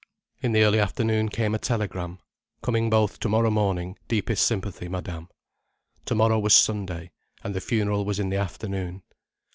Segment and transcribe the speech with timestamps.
[0.41, 2.17] In the early afternoon came a telegram:
[2.63, 5.29] Coming both tomorrow morning deepest sympathy Madame.
[6.05, 7.11] Tomorrow was Sunday:
[7.43, 9.03] and the funeral was in the afternoon.